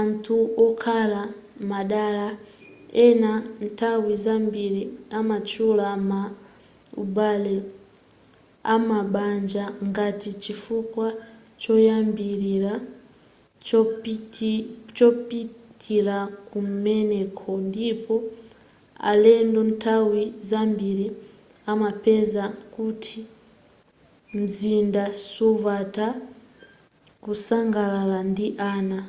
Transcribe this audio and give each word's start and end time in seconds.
anthu 0.00 0.36
okhala 0.66 1.22
madela 1.70 2.28
ena 3.06 3.32
nthawi 3.64 4.12
zambiri 4.24 4.82
amatchula 5.18 5.86
ma 6.10 6.22
ubale 7.02 7.54
am'mabanja 8.74 9.64
ngati 9.88 10.30
chifukwa 10.42 11.08
choyambilira 11.62 12.72
chopitila 14.98 16.16
kumeneko 16.50 17.50
ndipo 17.68 18.14
alendo 19.10 19.60
nthawi 19.70 20.24
zambiri 20.50 21.06
amapeza 21.72 22.44
kuti 22.74 23.20
mzinda 24.38 25.04
suvuta 25.32 26.06
kusangalala 27.24 28.18
ndi 28.30 28.46
ana 28.74 29.00